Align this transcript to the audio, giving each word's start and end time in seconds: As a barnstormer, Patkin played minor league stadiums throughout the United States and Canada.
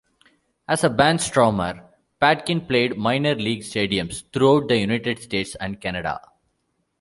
As 0.67 0.83
a 0.83 0.89
barnstormer, 0.89 1.83
Patkin 2.19 2.67
played 2.67 2.97
minor 2.97 3.35
league 3.35 3.61
stadiums 3.61 4.23
throughout 4.33 4.67
the 4.67 4.77
United 4.79 5.19
States 5.19 5.53
and 5.53 5.79
Canada. 5.79 6.19